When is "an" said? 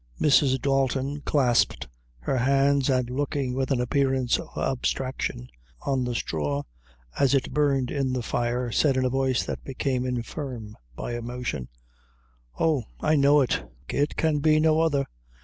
3.69-3.79